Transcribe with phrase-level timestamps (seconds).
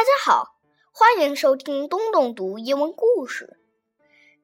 [0.00, 0.56] 大家好，
[0.92, 3.60] 欢迎收听东东读英文故事。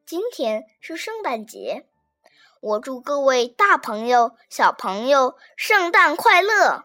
[0.04, 1.88] 今天是圣诞节，
[2.61, 6.84] 我祝各位大朋友、小朋友圣诞快乐。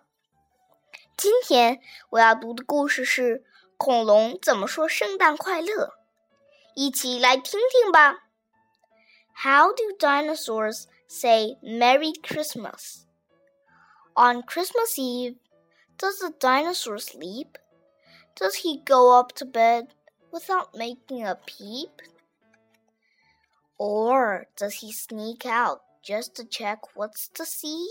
[1.17, 1.81] 今天
[2.11, 3.39] 我要读的故事是
[3.75, 5.87] 《恐龙怎么说圣诞快乐》，
[6.73, 8.19] 一起来听听吧。
[9.33, 13.01] How do dinosaurs say Merry Christmas?
[14.13, 15.35] On Christmas Eve,
[15.97, 17.57] does the dinosaur sleep?
[18.35, 19.93] Does he go up to bed
[20.31, 22.01] without making a peep?
[23.77, 27.87] Or does he sneak out just to check what's to see?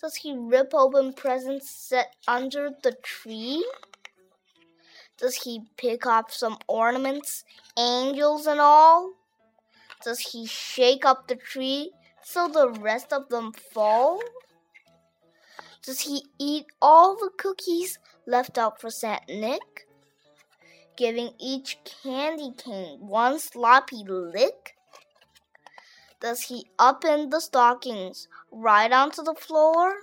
[0.00, 3.64] Does he rip open presents set under the tree?
[5.16, 7.44] Does he pick off some ornaments,
[7.78, 9.12] angels and all?
[10.04, 14.20] Does he shake up the tree so the rest of them fall?
[15.84, 19.86] Does he eat all the cookies left out for Saint Nick?
[20.96, 24.76] Giving each candy cane one sloppy lick?
[26.20, 29.96] Does he upend the stockings right onto the floor?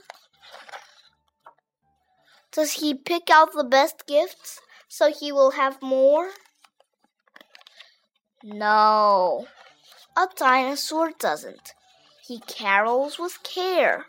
[2.52, 6.30] Does he pick out the best gifts so he will have more?
[8.44, 9.48] No,
[10.16, 11.74] a dinosaur doesn't.
[12.28, 14.06] He carols with care.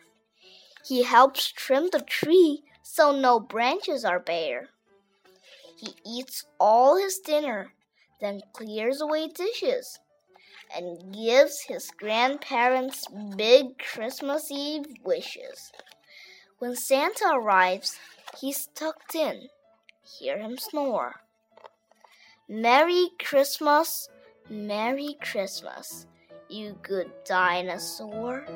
[0.86, 4.68] He helps trim the tree so no branches are bare.
[5.76, 7.72] He eats all his dinner,
[8.20, 9.98] then clears away dishes,
[10.74, 15.72] and gives his grandparents big Christmas Eve wishes.
[16.58, 17.98] When Santa arrives,
[18.40, 19.48] he's tucked in.
[20.18, 21.22] Hear him snore.
[22.48, 24.08] Merry Christmas,
[24.48, 26.06] Merry Christmas,
[26.48, 28.46] you good dinosaur.